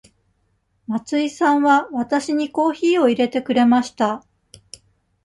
[0.87, 4.25] 松井さんはわたしにコーヒーを入れてくれました。